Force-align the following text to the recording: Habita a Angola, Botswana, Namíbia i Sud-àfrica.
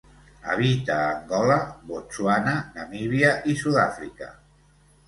Habita 0.53 0.95
a 1.01 1.03
Angola, 1.17 1.59
Botswana, 1.91 2.55
Namíbia 2.79 3.39
i 3.53 3.57
Sud-àfrica. 3.63 4.37